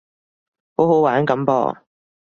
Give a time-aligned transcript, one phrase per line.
[0.77, 1.77] 好好玩噉噃